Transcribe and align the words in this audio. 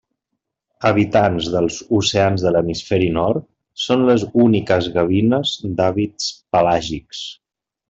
Habitants 0.89 1.49
dels 1.55 1.77
oceans 1.97 2.45
de 2.45 2.53
l'hemisferi 2.55 3.11
nord, 3.19 3.45
són 3.83 4.07
les 4.09 4.25
úniques 4.47 4.89
gavines 4.97 5.53
d'hàbits 5.77 6.33
pelàgics. 6.57 7.23